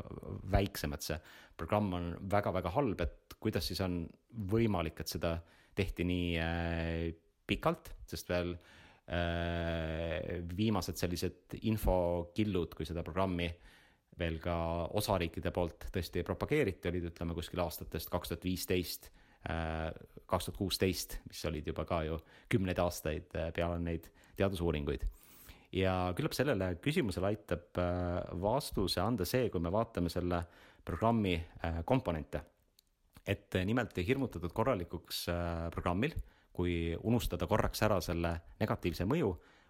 [0.53, 1.19] väiksem, et see
[1.59, 4.03] programm on väga-väga halb, et kuidas siis on
[4.51, 5.37] võimalik, et seda
[5.79, 7.11] tehti nii äh,
[7.49, 13.49] pikalt, sest veel äh, viimased sellised infokillud, kui seda programmi
[14.19, 14.55] veel ka
[14.99, 21.19] osariikide poolt tõesti propageeriti, olid ütleme kuskil aastatest kaks tuhat viisteist, äh, kaks tuhat kuusteist,
[21.29, 22.19] mis olid juba ka ju
[22.53, 25.05] kümneid aastaid äh, peale neid teadusuuringuid.
[25.73, 30.43] Ja küllap sellele küsimusele aitab äh, vastuse anda see, kui me vaatame selle
[30.85, 32.49] programmi äh, komponente.
[33.23, 36.15] et nimelt ei hirmutatud korralikuks äh, programmil,
[36.53, 39.29] kui unustada korraks ära selle negatiivse mõju,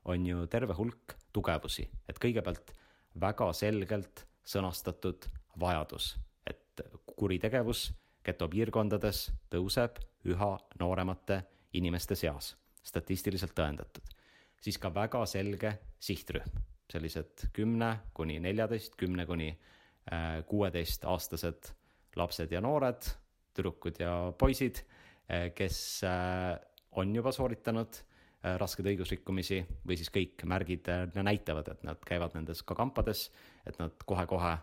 [0.09, 2.73] on ju terve hulk tugevusi, et kõigepealt
[3.21, 5.29] väga selgelt sõnastatud
[5.61, 6.17] vajadus,
[6.49, 6.81] et
[7.13, 7.91] kuritegevus
[8.27, 9.99] getopiirkondades tõuseb
[10.31, 11.43] üha nooremate
[11.79, 12.53] inimeste seas,
[12.85, 14.05] statistiliselt tõendatud.
[14.63, 16.61] Siis ka väga selge sihtrühm,
[16.93, 21.73] sellised kümne kuni neljateist, kümne kuni äh, kuueteist aastased
[22.19, 23.09] lapsed ja noored,
[23.57, 24.85] tüdrukud ja poisid,
[25.27, 26.55] äh, kes äh,
[26.93, 28.03] on juba sooritanud
[28.59, 33.29] raskeid õigusrikkumisi või siis kõik märgid näitavad, et nad käivad nendes ka kampades,
[33.63, 34.57] et nad kohe-kohe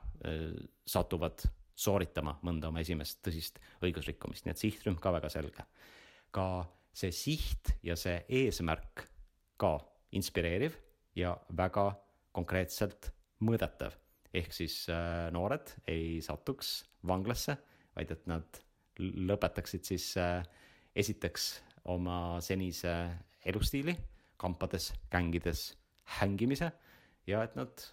[0.84, 1.46] satuvad
[1.80, 5.66] sooritama mõnda oma esimest tõsist õigusrikkumist, nii et sihtrühm ka väga selge.
[6.32, 9.06] ka see siht ja see eesmärk
[9.58, 9.78] ka
[10.12, 10.76] inspireeriv
[11.16, 11.92] ja väga
[12.36, 13.12] konkreetselt
[13.42, 13.96] mõõdetav.
[14.34, 17.58] ehk siis äh, noored ei satuks vanglasse,
[17.96, 18.60] vaid et nad
[19.00, 20.44] lõpetaksid siis äh,
[20.96, 22.94] esiteks oma senise
[23.46, 23.96] elustiili,
[24.38, 25.74] kampades, gängides
[26.20, 26.72] hängimise
[27.28, 27.86] ja et nad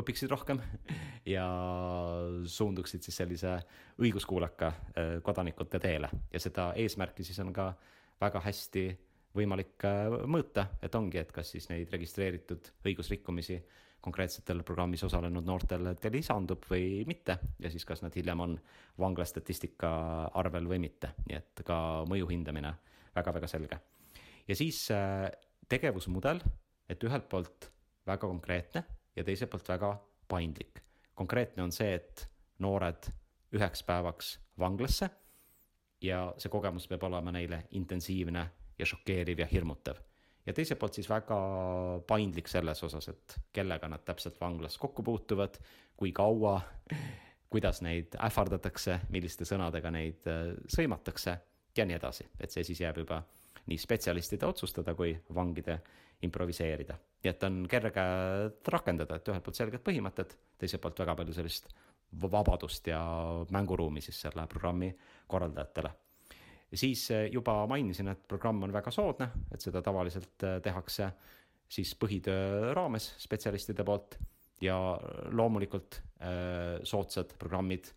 [0.00, 0.60] õpiksid rohkem
[1.28, 1.46] ja
[2.50, 3.56] suunduksid siis sellise
[4.02, 6.10] õiguskuuleka äh, kodanikute teele.
[6.32, 7.72] Ja seda eesmärki siis on ka
[8.20, 8.88] väga hästi
[9.34, 9.82] võimalik
[10.30, 13.58] mõõta, et ongi, et kas siis neid registreeritud õigusrikkumisi
[14.04, 17.38] konkreetsetel programmis osalenud noortel lisandub või mitte.
[17.58, 18.56] Ja siis kas nad hiljem on
[19.00, 19.90] vanglastatistika
[20.36, 21.78] arvel või mitte, nii et ka
[22.10, 22.74] mõju hindamine
[23.14, 23.80] väga-väga selge.
[24.48, 25.30] ja siis äh,
[25.68, 26.42] tegevusmudel,
[26.88, 27.70] et ühelt poolt
[28.06, 28.84] väga konkreetne
[29.16, 29.96] ja teiselt poolt väga
[30.28, 30.80] paindlik.
[31.14, 33.10] konkreetne on see, et noored
[33.54, 35.10] üheks päevaks vanglasse
[36.02, 38.44] ja see kogemus peab olema neile intensiivne
[38.78, 39.96] ja šokeeriv ja hirmutav.
[40.46, 41.38] ja teiselt poolt siis väga
[42.06, 45.56] paindlik selles osas, et kellega nad täpselt vanglas kokku puutuvad,
[45.96, 46.60] kui kaua,
[47.50, 51.38] kuidas neid ähvardatakse, milliste sõnadega neid äh, sõimatakse
[51.76, 53.22] ja nii edasi, et see siis jääb juba
[53.66, 55.78] nii spetsialistide otsustada kui vangide
[56.22, 56.98] improviseerida.
[57.24, 58.04] Nii et on kerge
[58.68, 61.72] rakendada, et ühelt poolt selged põhimõtted, teiselt poolt väga palju sellist
[62.20, 63.00] vabadust ja
[63.50, 64.92] mänguruumi siis selle programmi
[65.26, 65.94] korraldajatele
[66.74, 71.10] ja siis äh, juba mainisin, et programm on väga soodne, et seda tavaliselt äh, tehakse
[71.70, 74.18] siis põhitöö raames spetsialistide poolt
[74.62, 74.76] ja
[75.30, 77.92] loomulikult äh, soodsad programmid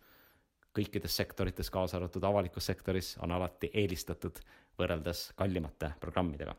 [0.77, 4.37] kõikides sektorites, kaasa arvatud avalikus sektoris, on alati eelistatud
[4.77, 6.53] võrreldes kallimate programmidega.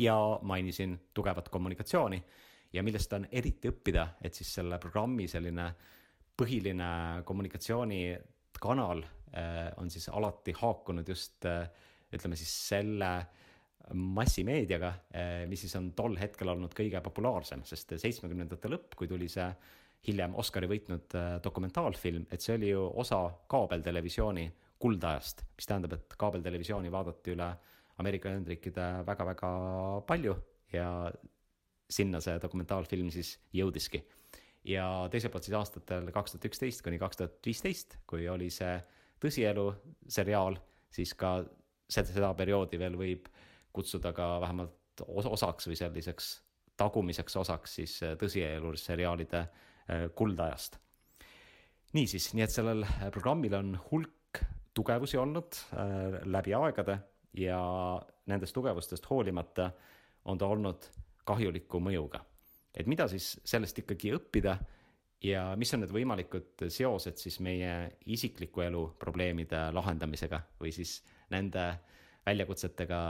[0.00, 2.22] Ja mainisin tugevat kommunikatsiooni.
[2.72, 5.68] Ja millest on eriti õppida, et siis selle programmi selline
[6.38, 6.90] põhiline
[7.26, 9.02] kommunikatsioonikanal
[9.36, 11.68] Äh, on siis alati haakunud just äh,
[12.12, 13.10] ütleme siis selle
[13.94, 19.28] massimeediaga, äh, mis siis on tol hetkel olnud kõige populaarsem, sest seitsmekümnendate lõpp, kui tuli
[19.30, 19.46] see
[20.08, 23.20] hiljem Oscari võitnud dokumentaalfilm, et see oli ju osa
[23.52, 24.48] kaabeltelevisiooni
[24.82, 27.50] kuldajast, mis tähendab, et kaabeltelevisiooni vaadati üle
[28.00, 29.50] Ameerika Ühendriikide väga-väga
[30.08, 30.34] palju
[30.72, 30.88] ja
[31.90, 34.02] sinna see dokumentaalfilm siis jõudiski.
[34.64, 38.74] ja teiselt poolt siis aastatel kaks tuhat üksteist kuni kaks tuhat viisteist, kui oli see
[39.20, 39.64] tõsielu
[40.08, 40.58] seriaal,
[40.92, 41.38] siis ka
[41.88, 43.28] seda, seda perioodi veel võib
[43.72, 46.30] kutsuda ka vähemalt osaks või selliseks
[46.80, 50.78] tagumiseks osaks siis äh, tõsielu seriaalide äh, kuldajast.
[51.92, 54.42] niisiis, nii et sellel programmil on hulk
[54.74, 57.00] tugevusi olnud äh, läbi aegade
[57.34, 57.60] ja
[58.26, 59.70] nendest tugevustest hoolimata
[60.24, 60.88] on ta olnud
[61.24, 62.20] kahjuliku mõjuga.
[62.74, 64.56] et mida siis sellest ikkagi õppida
[65.22, 71.66] ja mis on need võimalikud seosed siis meie isikliku elu probleemide lahendamisega või siis nende
[72.26, 73.00] väljakutsetega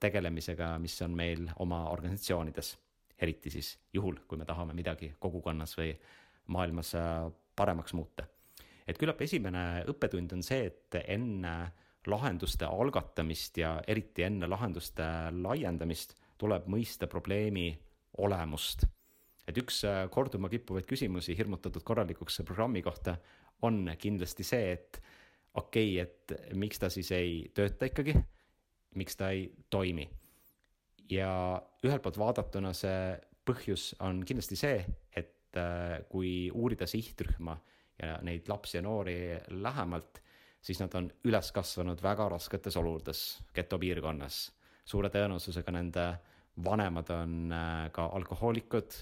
[0.00, 2.76] tegelemisega, mis on meil oma organisatsioonides,
[3.20, 5.92] eriti siis juhul, kui me tahame midagi kogukonnas või
[6.52, 7.26] maailmas äh,
[7.56, 8.26] paremaks muuta.
[8.86, 11.54] et küllap esimene õppetund on see, et enne
[12.06, 17.70] lahenduste algatamist ja eriti enne lahenduste laiendamist tuleb mõista probleemi
[18.18, 18.86] olemust
[19.46, 23.16] et üks äh, korduma kippuvaid küsimusi hirmutatud korralikuks programmi kohta
[23.66, 25.00] on kindlasti see, et
[25.56, 28.16] okei okay,, et miks ta siis ei tööta ikkagi,
[29.00, 30.08] miks ta ei toimi.
[31.10, 31.30] ja
[31.86, 33.14] ühelt poolt vaadatuna see
[33.46, 34.80] põhjus on kindlasti see,
[35.14, 35.32] et
[36.10, 37.54] kui uurida sihtrühma
[38.02, 39.14] ja neid lapsi ja noori
[39.62, 40.18] lähemalt,
[40.60, 44.52] siis nad on üles kasvanud väga rasketes oludes getopiirkonnas.
[44.84, 46.06] suure tõenäosusega nende
[46.64, 47.54] vanemad on
[47.92, 48.94] ka alkohoolikud,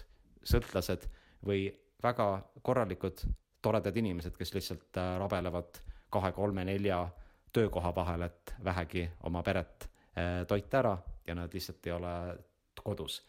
[0.45, 1.09] sõltlased
[1.47, 1.69] või
[2.03, 2.29] väga
[2.63, 3.25] korralikud
[3.63, 5.81] toredad inimesed, kes lihtsalt rabelevad
[6.13, 7.09] kahe, kolme, nelja
[7.53, 9.89] töökoha vahel, et vähegi oma peret
[10.49, 12.15] toita ära ja nad lihtsalt ei ole
[12.83, 13.23] kodus.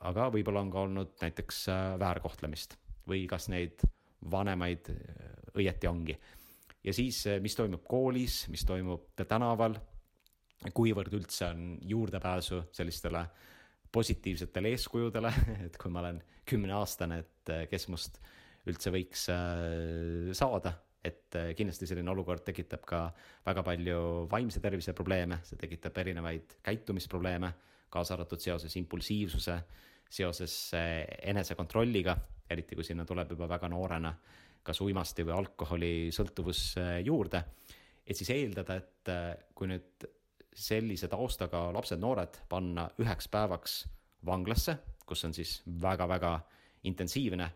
[0.00, 1.66] aga võib-olla on ka olnud näiteks
[1.98, 2.76] väärkohtlemist
[3.08, 3.80] või kas neid
[4.30, 4.90] vanemaid
[5.56, 6.18] õieti ongi.
[6.88, 9.76] Ja siis, mis toimub koolis, mis toimub tänaval,
[10.74, 13.22] kuivõrd üldse on juurdepääsu sellistele
[13.92, 15.32] positiivsetele eeskujudele,
[15.66, 18.20] et kui ma olen kümneaastane, et kes must
[18.68, 19.28] üldse võiks
[20.36, 20.74] saada
[21.08, 23.02] et kindlasti selline olukord tekitab ka
[23.46, 27.52] väga palju vaimse tervise probleeme, see tekitab erinevaid käitumisprobleeme,
[27.92, 29.56] kaasa arvatud seoses impulsiivsuse,
[30.10, 32.16] seoses enesekontrolliga,
[32.50, 34.12] eriti kui sinna tuleb juba väga noorena
[34.68, 37.42] kas uimasti või alkoholisõltuvus äh, juurde.
[38.06, 39.10] et siis eeldada, et
[39.54, 40.04] kui nüüd
[40.54, 43.74] sellise taustaga lapsed-noored panna üheks päevaks
[44.26, 46.32] vanglasse, kus on siis väga-väga
[46.88, 47.50] intensiivne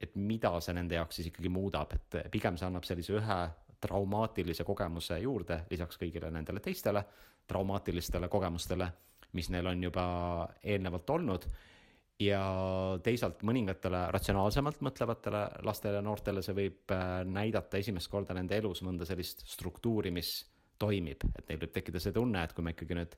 [0.00, 3.40] et mida see nende jaoks siis ikkagi muudab, et pigem see annab sellise ühe
[3.80, 7.02] traumaatilise kogemuse juurde, lisaks kõigile nendele teistele
[7.50, 8.86] traumaatilistele kogemustele,
[9.36, 10.04] mis neil on juba
[10.62, 11.46] eelnevalt olnud.
[12.20, 12.40] Ja
[13.04, 18.82] teisalt mõningatele ratsionaalsemalt mõtlevatele lastele ja noortele see võib äh, näidata esimest korda nende elus
[18.86, 20.34] mõnda sellist struktuuri, mis
[20.80, 23.14] toimib, et neil võib tekkida see tunne, et kui ma ikkagi nüüd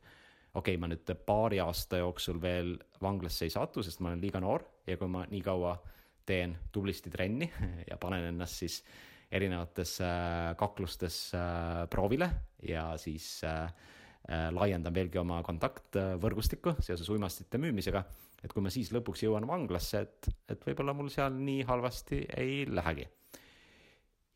[0.52, 4.42] okei okay,, ma nüüd paari aasta jooksul veel vanglasse ei satu, sest ma olen liiga
[4.42, 5.76] noor ja kui ma nii kaua
[6.28, 7.48] teen tublisti trenni
[7.90, 8.82] ja panen ennast siis
[9.32, 12.28] erinevates äh, kaklustes äh, proovile
[12.68, 13.72] ja siis äh,
[14.28, 18.04] laiendan veelgi oma kontaktvõrgustikku seoses uimastite müümisega.
[18.44, 22.62] et kui ma siis lõpuks jõuan vanglasse, et, et võib-olla mul seal nii halvasti ei
[22.70, 23.08] lähegi.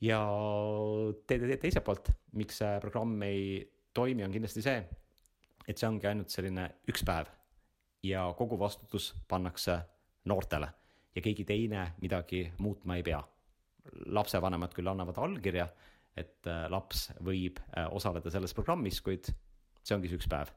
[0.00, 0.20] ja
[1.26, 3.62] te, te, teiselt poolt, miks see programm ei
[3.94, 4.82] toimi, on kindlasti see,
[5.68, 7.30] et see ongi ainult selline üks päev
[8.06, 9.78] ja kogu vastutus pannakse
[10.26, 10.68] noortele
[11.16, 13.22] ja keegi teine midagi muutma ei pea.
[14.10, 15.68] lapsevanemad küll annavad allkirja,
[16.18, 19.28] et äh, laps võib äh, osaleda selles programmis, kuid
[19.86, 20.52] see ongi see üks päev.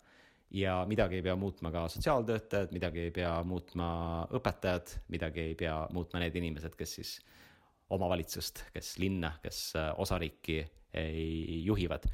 [0.50, 3.90] ja midagi ei pea muutma ka sotsiaaltöötajad, midagi ei pea muutma
[4.40, 7.14] õpetajad, midagi ei pea muutma need inimesed, kes siis
[7.94, 12.08] omavalitsust, kes linna, kes äh, osariiki juhivad.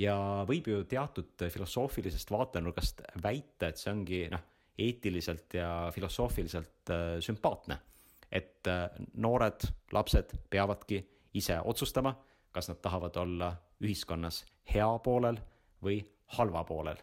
[0.00, 0.14] ja
[0.48, 4.40] võib ju teatud filosoofilisest vaatenurgast väita, et see ongi noh,
[4.80, 7.76] eetiliselt ja filosoofiliselt sümpaatne
[8.32, 8.88] et äh,
[9.20, 11.02] noored lapsed peavadki
[11.36, 12.14] ise otsustama,
[12.52, 15.38] kas nad tahavad olla ühiskonnas hea poolel
[15.84, 16.00] või
[16.38, 17.00] halva poolel.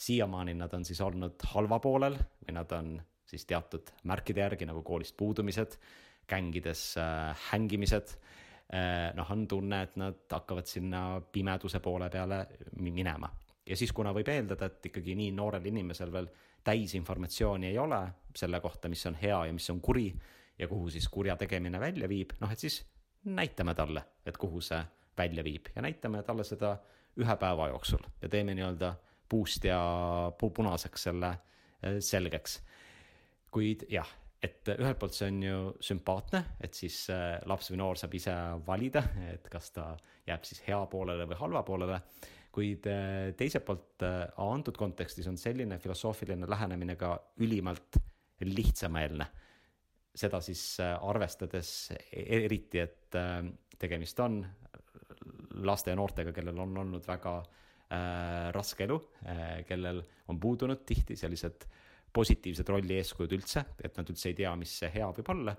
[0.00, 4.82] siiamaani nad on siis olnud halva poolel või nad on siis teatud märkide järgi nagu
[4.82, 5.76] koolist puudumised,
[6.28, 8.16] gängides äh, hängimised
[8.74, 9.12] äh,.
[9.14, 13.30] noh, on tunne, et nad hakkavad sinna pimeduse poole peale minema
[13.70, 16.28] ja siis, kuna võib eeldada, et ikkagi nii noorel inimesel veel
[16.66, 18.00] täisinformatsiooni ei ole
[18.36, 20.08] selle kohta, mis on hea ja mis on kuri
[20.58, 22.80] ja kuhu siis kurja tegemine välja viib, noh et siis
[23.24, 24.80] näitame talle, et kuhu see
[25.16, 26.76] välja viib ja näitame talle seda
[27.18, 28.94] ühe päeva jooksul ja teeme nii-öelda
[29.30, 29.80] puust ja
[30.38, 32.60] punaseks selle äh, selgeks.
[33.50, 34.06] kuid jah,
[34.42, 38.34] et ühelt poolt see on ju sümpaatne, et siis äh, laps või noor saab ise
[38.66, 39.88] valida, et kas ta
[40.28, 42.00] jääb siis hea poolele või halva poolele.
[42.52, 48.00] kuid äh, teiselt poolt antud kontekstis on selline filosoofiline lähenemine ka ülimalt
[48.40, 49.26] lihtsameelne
[50.14, 53.18] seda siis arvestades e-, eriti, et
[53.78, 54.40] tegemist on
[55.66, 61.16] laste ja noortega, kellel on olnud väga äh, raske elu äh,, kellel on puudunud tihti
[61.16, 61.66] sellised
[62.12, 65.56] positiivsed rolli eeskujud üldse, et nad üldse ei tea, mis see hea võib olla.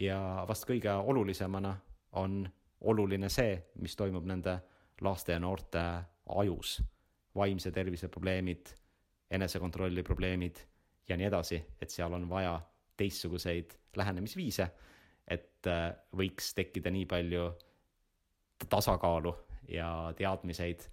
[0.00, 1.76] ja vast kõige olulisemana
[2.18, 2.42] on
[2.88, 3.54] oluline see,
[3.84, 4.56] mis toimub nende
[5.04, 5.82] laste ja noorte
[6.40, 6.80] ajus.
[7.34, 8.68] vaimse tervise probleemid,
[9.30, 10.58] enesekontrolli probleemid
[11.08, 12.58] ja nii edasi, et seal on vaja
[12.96, 14.66] teistsuguseid lähenemisviise,
[15.28, 17.46] et äh, võiks tekkida nii palju
[18.70, 19.34] tasakaalu
[19.68, 20.86] ja teadmiseid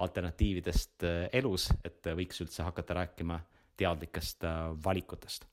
[0.00, 3.40] alternatiividest äh, elus, et võiks üldse hakata rääkima
[3.80, 5.46] teadlikest äh, valikutest.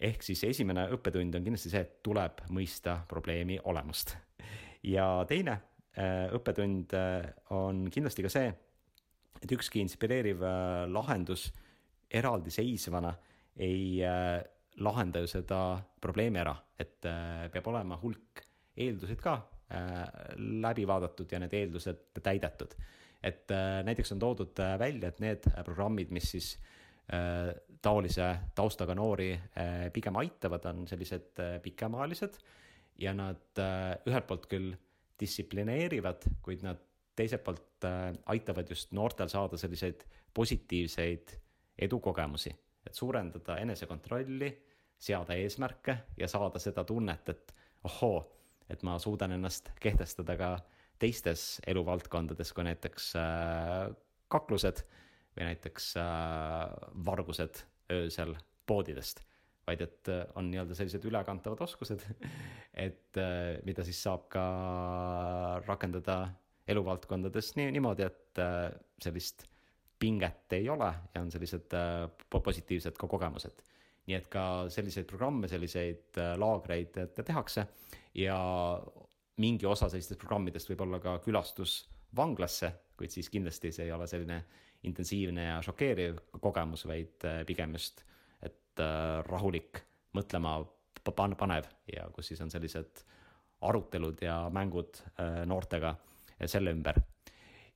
[0.00, 4.16] ehk siis esimene õppetund on kindlasti see, et tuleb mõista probleemi olemust.
[4.82, 5.60] ja teine
[6.34, 6.90] õppetund
[7.54, 8.48] on kindlasti ka see,
[9.42, 10.40] et ükski inspireeriv
[10.90, 11.52] lahendus
[12.10, 13.12] eraldiseisvana
[13.62, 14.02] ei
[14.82, 15.60] lahenda ju seda
[16.00, 18.42] probleemi ära, et äh, peab olema hulk
[18.76, 19.53] eeldused ka äh,
[20.36, 22.74] läbi vaadatud ja need eeldused täidetud.
[23.24, 26.54] et äh, näiteks on toodud välja, et need programmid, mis siis
[27.84, 29.34] taolise taustaga noori
[29.92, 32.38] pigem aitavad, on sellised pikemaajalised
[33.04, 33.60] ja nad
[34.08, 34.70] ühelt poolt küll
[35.20, 36.80] distsiplineerivad, kuid nad
[37.12, 37.84] teiselt poolt
[38.32, 41.36] aitavad just noortel saada selliseid positiivseid
[41.78, 42.54] edukogemusi,
[42.86, 44.50] et suurendada enesekontrolli,
[44.98, 48.18] seada eesmärke ja saada seda tunnet, et ohoo,
[48.70, 50.50] et ma suudan ennast kehtestada ka
[51.02, 53.92] teistes eluvaldkondades, kui näiteks äh,
[54.32, 54.84] kaklused
[55.34, 56.74] või näiteks äh,
[57.06, 58.34] vargused öösel
[58.66, 59.24] poodidest.
[59.64, 62.02] vaid et äh, on nii-öelda sellised ülekantavad oskused,
[62.86, 63.20] et
[63.64, 64.44] mida siis saab ka
[65.66, 66.18] rakendada
[66.68, 68.40] eluvaldkondades nii, niimoodi, et
[69.04, 69.46] sellist
[70.00, 71.76] pinget ei ole ja on sellised
[72.32, 73.62] positiivsed ka kogemused.
[74.06, 77.64] nii et ka selliseid programme, selliseid laagreid tehakse
[78.14, 78.38] ja
[79.42, 81.82] mingi osa sellistest programmidest võib olla ka külastus
[82.16, 84.38] vanglasse, kuid siis kindlasti see ei ole selline
[84.86, 88.04] intensiivne ja šokeeriv kogemus, vaid äh, pigem just,
[88.44, 88.80] et
[89.26, 89.80] rahulik,
[90.14, 90.58] mõtlema
[91.04, 93.04] panev ja kus siis on sellised
[93.64, 94.98] arutelud ja mängud
[95.46, 95.94] noortega
[96.50, 96.98] selle ümber.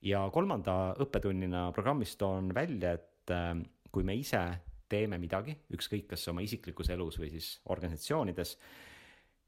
[0.05, 3.51] Ja kolmanda õppetunnina programmist toon välja, et äh,
[3.91, 4.41] kui me ise
[4.89, 8.55] teeme midagi, ükskõik kas oma isiklikus elus või siis organisatsioonides,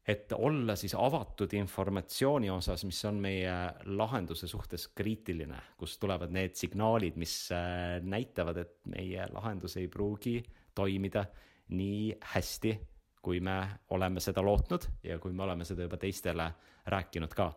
[0.08, 3.54] et olla siis avatud informatsiooni osas, mis on meie
[3.94, 10.40] lahenduse suhtes kriitiline, kust tulevad need signaalid, mis äh, näitavad, et meie lahendus ei pruugi
[10.74, 11.24] toimida
[11.72, 12.76] nii hästi,
[13.22, 13.56] kui me
[13.94, 16.50] oleme seda lootnud ja kui me oleme seda juba teistele
[16.90, 17.52] rääkinud ka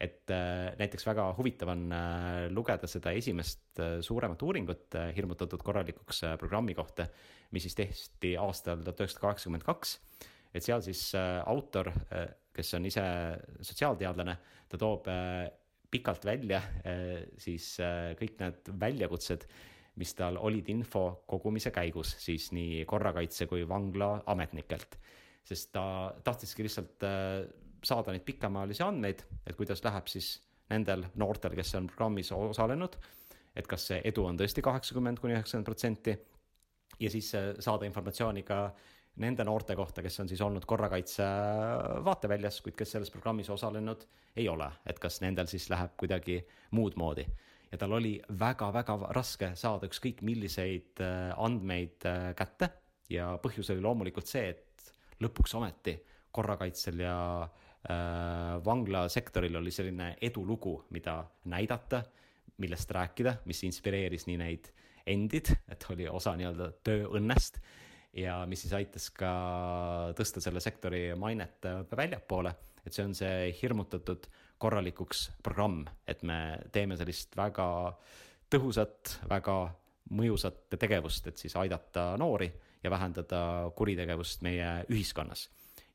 [0.00, 6.74] et äh, näiteks väga huvitav on äh, lugeda seda esimest suuremat uuringut hirmutatud korralikuks programmi
[6.78, 7.10] kohta,
[7.50, 9.98] mis siis tehti aastal tuhat üheksasada kaheksakümmend kaks.
[10.54, 11.12] Et seal siis
[11.46, 11.92] autor,
[12.54, 13.04] kes on ise
[13.62, 14.36] sotsiaalteadlane,
[14.68, 15.06] ta toob
[15.90, 16.60] pikalt välja
[17.38, 17.72] siis
[18.18, 19.46] kõik need väljakutsed,
[19.98, 24.98] mis tal olid info kogumise käigus siis nii korrakaitse kui vangla ametnikelt.
[25.44, 27.06] sest ta tahtiski lihtsalt
[27.82, 30.34] saada neid pikemaajalisi andmeid, et kuidas läheb siis
[30.70, 32.96] nendel noortel, kes on programmis osalenud.
[33.56, 36.12] et kas see edu on tõesti kaheksakümmend kuni üheksakümmend protsenti
[37.00, 38.60] ja siis äh, saada informatsiooni ka
[39.20, 41.26] nende noorte kohta, kes on siis olnud korrakaitse
[42.04, 44.06] vaateväljas, kuid kes selles programmis osalenud
[44.40, 46.40] ei ole, et kas nendel siis läheb kuidagi
[46.76, 47.26] muud moodi.
[47.70, 52.70] ja tal oli väga-väga raske saada ükskõik milliseid äh, andmeid äh, kätte.
[53.10, 55.96] Ja põhjus oli loomulikult see, et lõpuks ometi
[56.32, 62.02] korrakaitsel ja äh, Äh, vanglasektoril oli selline edulugu, mida näidata,
[62.60, 64.66] millest rääkida, mis inspireeris nii neid
[65.08, 67.56] endid, et oli osa nii-öelda tööõnnest
[68.16, 69.30] ja mis siis aitas ka
[70.18, 74.26] tõsta selle sektori mainet väljapoole, et see on see hirmutatud
[74.60, 77.68] korralikuks programm, et me teeme sellist väga
[78.50, 79.60] tõhusat, väga
[80.16, 82.50] mõjusat tegevust, et siis aidata noori
[82.82, 85.46] ja vähendada kuritegevust meie ühiskonnas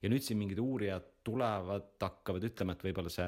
[0.05, 3.27] ja nüüd siin mingid uurijad tulevad, hakkavad ütlema, et võib-olla see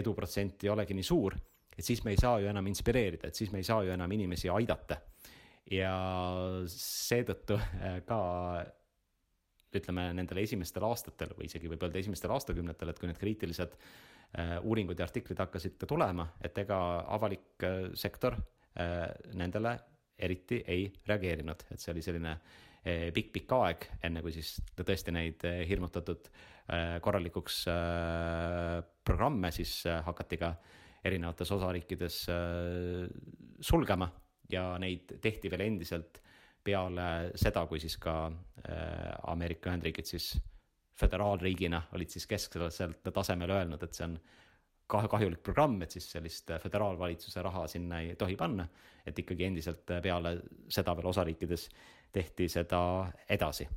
[0.00, 1.36] eduprotsent ei olegi nii suur,
[1.78, 4.12] et siis me ei saa ju enam inspireerida, et siis me ei saa ju enam
[4.12, 4.98] inimesi aidata.
[5.72, 5.94] Ja
[6.72, 8.18] seetõttu äh, ka
[9.76, 14.56] ütleme nendel esimestel aastatel või isegi võib öelda esimestel aastakümnetel, et kui need kriitilised äh,
[14.62, 16.78] uuringud ja artiklid hakkasid ka tulema, et ega
[17.16, 18.38] avalik äh, sektor
[19.34, 19.72] nendele
[20.22, 22.36] eriti ei reageerinud, et see oli selline
[23.16, 26.28] pikk-pikk aeg, enne kui siis tõesti neid hirmutatud
[27.02, 27.56] korralikuks
[29.02, 29.72] programme siis
[30.06, 30.52] hakati ka
[31.10, 32.20] erinevates osariikides
[33.72, 34.06] sulgema
[34.48, 36.22] ja neid tehti veel endiselt
[36.64, 38.30] peale seda, kui siis ka
[39.30, 40.32] Ameerika Ühendriigid siis
[40.98, 44.18] föderaalriigina olid siis keskselt tasemel öelnud, et see on
[44.88, 48.68] kahjulik programm, et siis sellist föderaalvalitsuse raha sinna ei tohi panna.
[49.06, 50.34] et ikkagi endiselt peale
[50.68, 51.68] seda veel osariikides
[52.12, 52.80] tehti seda
[53.28, 53.68] edasi.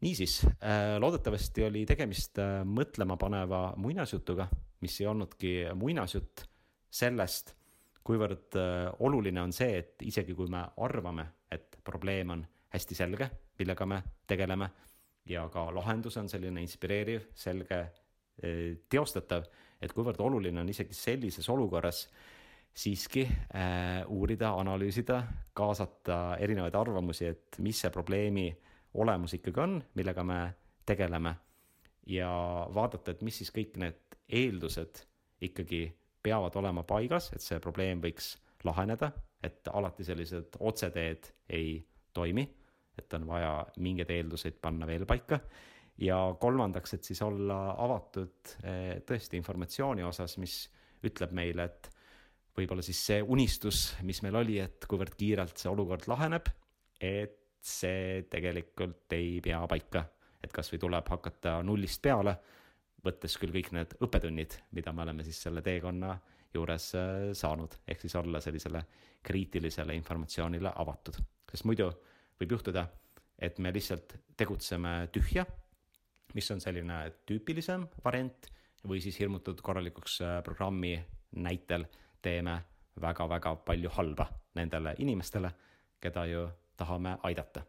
[0.00, 4.48] niisiis, äh, loodetavasti oli tegemist äh, mõtlemapaneva muinasjutuga,
[4.80, 6.46] mis ei olnudki muinasjutt
[6.90, 7.54] sellest,
[8.04, 13.28] kuivõrd äh, oluline on see, et isegi kui me arvame, et probleem on hästi selge,
[13.58, 14.70] millega me tegeleme
[15.28, 17.82] ja ka lahendus on selline inspireeriv, selge,
[18.90, 19.44] teostatav,
[19.78, 22.06] et kuivõrd oluline on isegi sellises olukorras
[22.72, 25.22] siiski äh, uurida, analüüsida,
[25.54, 28.48] kaasata erinevaid arvamusi, et mis see probleemi
[29.02, 30.42] olemus ikkagi on, millega me
[30.86, 31.34] tegeleme.
[32.06, 32.28] ja
[32.74, 35.04] vaadata, et mis siis kõik need eeldused
[35.46, 35.84] ikkagi
[36.22, 39.10] peavad olema paigas, et see probleem võiks laheneda,
[39.42, 41.76] et alati sellised otseteed ei
[42.14, 42.44] toimi,
[42.98, 45.40] et on vaja mingeid eelduseid panna veel paika.
[45.98, 50.64] ja kolmandaks, et siis olla avatud äh, tõesti informatsiooni osas, mis
[51.04, 51.90] ütleb meile, et
[52.56, 56.48] võib-olla siis see unistus, mis meil oli, et kuivõrd kiirelt see olukord laheneb,
[57.00, 60.04] et see tegelikult ei pea paika.
[60.42, 62.32] et kasvõi tuleb hakata nullist peale,
[63.06, 66.14] võttes küll kõik need õppetunnid, mida me oleme siis selle teekonna
[66.54, 68.84] juures äh, saanud, ehk siis olla sellisele
[69.24, 71.18] kriitilisele informatsioonile avatud,
[71.50, 71.88] sest muidu
[72.40, 72.86] võib juhtuda,
[73.38, 75.46] et me lihtsalt tegutseme tühja,
[76.36, 76.98] mis on selline
[77.28, 78.48] tüüpilisem variant
[78.88, 80.96] või siis hirmutatud korralikuks äh, programmi
[81.42, 81.86] näitel
[82.22, 82.60] teeme
[83.00, 85.50] väga-väga palju halba nendele inimestele,
[86.02, 87.62] keda ju tahame aidata.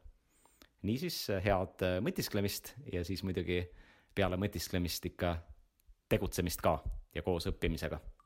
[0.84, 3.62] niisiis head mõtisklemist ja siis muidugi
[4.16, 5.36] peale mõtisklemist ikka
[6.10, 6.78] tegutsemist ka
[7.16, 8.00] ja koos õppimisega